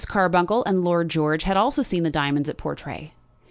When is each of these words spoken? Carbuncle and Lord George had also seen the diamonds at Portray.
Carbuncle 0.07 0.63
and 0.65 0.83
Lord 0.83 1.09
George 1.09 1.43
had 1.43 1.55
also 1.57 1.83
seen 1.83 2.01
the 2.01 2.09
diamonds 2.09 2.49
at 2.49 2.57
Portray. 2.57 3.13